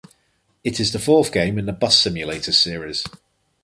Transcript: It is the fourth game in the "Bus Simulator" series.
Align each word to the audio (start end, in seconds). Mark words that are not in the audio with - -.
It 0.63 0.79
is 0.79 0.91
the 0.93 0.97
fourth 0.97 1.31
game 1.31 1.59
in 1.59 1.67
the 1.67 1.73
"Bus 1.73 1.95
Simulator" 1.95 2.51
series. 2.53 3.03